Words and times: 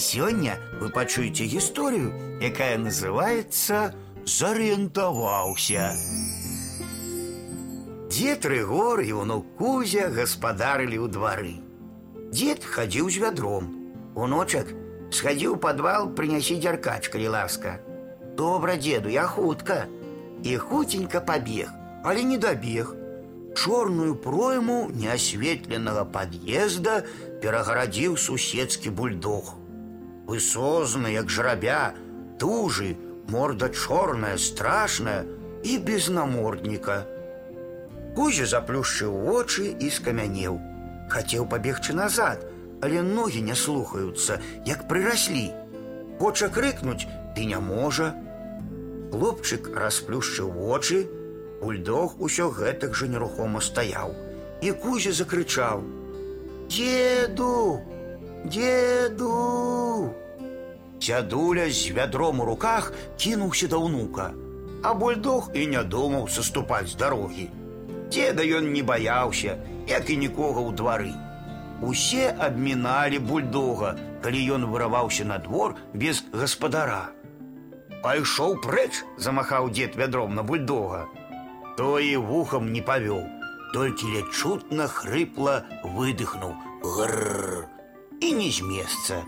Сёння 0.00 0.56
вы 0.80 0.88
пачуеце 0.88 1.44
гісторыю, 1.44 2.40
якая 2.40 2.78
называется 2.78 3.92
«Зарыентаваўся». 4.24 5.92
Дед 8.08 8.46
Рыгор 8.46 9.04
і 9.04 9.12
унук 9.12 9.44
Кузя 9.60 10.08
гаспадарылі 10.08 11.04
ў 11.04 11.06
двары. 11.12 11.60
Дед 12.32 12.64
хадзіў 12.64 13.12
з 13.12 13.20
вядром. 13.20 13.68
Уночак 14.16 14.72
схадзіў 15.12 15.60
у 15.60 15.60
падвал 15.60 16.08
прынясі 16.16 16.56
дзяркач, 16.56 17.12
калі 17.12 17.36
ласка. 17.36 17.76
Добра, 18.40 18.80
деду, 18.80 19.12
я 19.12 19.28
хутка. 19.28 19.84
І 20.42 20.56
хуценька 20.56 21.20
пабег, 21.20 21.68
але 22.02 22.24
не 22.24 22.38
дабег. 22.40 22.96
Чорную 23.52 24.16
пройму 24.16 24.88
неасветленага 24.96 26.08
пад'езда 26.08 27.04
перагарадзіў 27.44 28.16
суседскі 28.16 28.96
бульдог. 28.96 29.60
Высозны, 30.30 31.08
як 31.08 31.28
жрабя, 31.28 31.92
дужы, 32.38 32.96
морда 33.26 33.68
чорная, 33.68 34.38
страшная 34.38 35.24
і 35.64 35.78
без 35.78 36.06
намордніка. 36.08 37.02
Кузя 38.14 38.46
заплюшчыў 38.46 39.10
вочы 39.26 39.74
і 39.74 39.90
скамянеў. 39.90 40.60
Хацеў 41.10 41.48
пабегчы 41.50 41.98
назад, 41.98 42.46
але 42.78 43.02
ногі 43.02 43.42
не 43.42 43.56
слухаюцца, 43.58 44.38
як 44.70 44.86
прыраслі. 44.86 45.50
Хоча 46.22 46.46
крыкнуць, 46.46 47.10
ды 47.34 47.50
не 47.50 47.58
можа. 47.58 48.14
Хлопчык 49.10 49.66
расплюшчыў 49.74 50.54
вочы, 50.54 51.08
бульдог 51.58 52.14
усё 52.22 52.54
гэтак 52.54 52.94
жа 52.94 53.10
нерухома 53.10 53.58
стаяў. 53.58 54.14
І 54.62 54.78
Кузя 54.78 55.10
закрычаў: 55.10 55.82
«Деду, 56.70 57.82
деду! 58.46 60.14
Дзядуля 60.99 61.69
з 61.69 61.91
вядром 61.91 62.39
у 62.39 62.45
руках 62.45 62.93
кінуўся 63.17 63.67
да 63.67 63.77
ўнука, 63.77 64.31
а 64.83 64.93
бульдог 64.93 65.51
і 65.53 65.67
не 65.73 65.83
думаў 65.83 66.29
саступаць 66.31 66.89
з 66.93 66.99
дарогі. 67.01 67.49
Деда 68.09 68.45
ён 68.45 68.71
не 68.71 68.81
баяўся, 68.83 69.57
як 69.89 70.09
і 70.09 70.17
нікога 70.23 70.61
ў 70.61 70.71
двары. 70.79 71.13
Усе 71.81 72.31
абміналі 72.31 73.19
бульдога, 73.19 73.95
калі 74.23 74.41
ён 74.57 74.65
вырываўся 74.71 75.27
на 75.27 75.37
двор 75.37 75.75
без 75.93 76.23
гаспадара. 76.31 77.11
Пайшоў 78.05 78.61
прэч, 78.63 79.03
замахаў 79.17 79.69
дзед 79.73 79.99
вядром 79.99 80.35
на 80.35 80.43
бульдога. 80.43 81.05
То 81.77 81.99
і 81.99 82.15
вухам 82.15 82.71
не 82.71 82.81
павёў, 82.81 83.25
толькі 83.73 84.13
ледь 84.15 84.31
чутна 84.31 84.87
хрыпла 84.87 85.65
выдыхнуў 85.83 86.55
гррр 86.85 87.67
і 88.21 88.31
не 88.33 88.51
з 88.51 88.61
месца. 88.61 89.23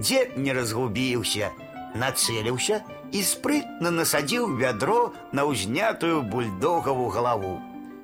Дзед 0.00 0.36
не 0.36 0.52
разгубіўся, 0.56 1.50
нацэліўся 1.94 2.80
і 3.12 3.22
спрытна 3.26 3.90
насадзіў 3.90 4.54
вядро 4.60 5.12
на 5.32 5.44
ўзнятую 5.48 6.22
бульдогаву 6.22 7.08
галаву. 7.08 7.58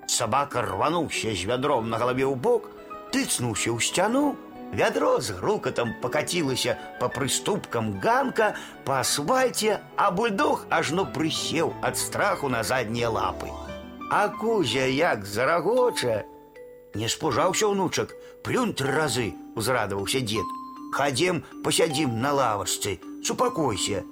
Сабака 0.07 0.63
рвануўся 0.63 1.35
з 1.35 1.47
вядром 1.51 1.89
на 1.91 1.99
галаве 1.99 2.27
ў 2.27 2.35
бок, 2.37 2.69
тыцнуўся 3.15 3.71
ў 3.73 3.79
сцяну, 3.81 4.37
вядро 4.73 5.21
з 5.21 5.39
грукатам 5.39 5.95
пакацілася 6.03 6.77
па 7.01 7.09
прыступкам 7.09 7.97
ганка 8.03 8.55
па 8.85 9.01
асфальце, 9.01 9.81
а 9.97 10.11
бульдог 10.11 10.67
ажно 10.71 11.07
прысеў 11.07 11.75
ад 11.83 11.99
страху 11.99 12.49
на 12.49 12.63
заднія 12.63 13.11
лапы. 13.11 13.51
А 14.11 14.29
кузя 14.29 14.87
як 14.87 15.25
зарагоча, 15.27 16.23
не 16.95 17.09
спужаўся 17.09 17.67
ўнучак, 17.73 18.15
плюнь 18.43 18.75
тры 18.75 18.95
разы, 18.95 19.35
узрадаваўся 19.55 20.23
дзед. 20.23 20.60
Хадзем, 20.97 21.43
пасядзім 21.65 22.21
на 22.21 22.33
лавачцы, 22.33 22.99
супакойся. 23.25 24.05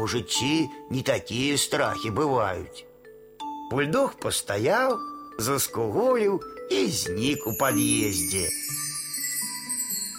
У 0.00 0.08
жыцці 0.08 0.68
не 0.90 1.02
такія 1.06 1.58
страхі 1.60 2.10
бываюць. 2.10 2.84
Бульдог 3.70 4.16
пастаяў, 4.22 4.96
заскуголіў 5.38 6.40
і 6.70 6.80
знік 6.88 7.46
у 7.46 7.52
пад'ездзе. 7.60 8.48